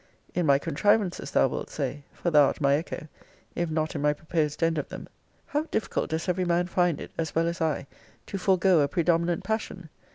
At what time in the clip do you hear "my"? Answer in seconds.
0.47-0.57, 2.59-2.73, 4.01-4.13